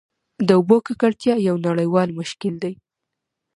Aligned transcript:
د 0.47 0.49
اوبو 0.57 0.77
ککړتیا 0.87 1.35
یو 1.47 1.55
نړیوال 1.67 2.09
مشکل 2.19 2.53
دی. 2.63 2.73